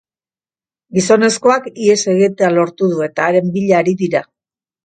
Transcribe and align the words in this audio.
Gizonezkoak 0.97 1.69
ihes 1.83 1.99
egitea 2.15 2.51
lortu 2.57 2.91
du 2.95 3.07
eta 3.11 3.29
haren 3.29 3.55
bila 3.59 3.81
ari 3.83 3.99
dira. 4.05 4.27